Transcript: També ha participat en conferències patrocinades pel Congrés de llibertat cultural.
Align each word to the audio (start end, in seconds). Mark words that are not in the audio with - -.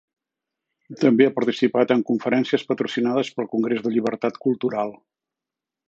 També 1.01 1.27
ha 1.27 1.33
participat 1.35 1.93
en 1.97 2.01
conferències 2.09 2.65
patrocinades 2.71 3.31
pel 3.37 3.51
Congrés 3.55 3.85
de 3.87 3.93
llibertat 3.97 4.45
cultural. 4.49 4.97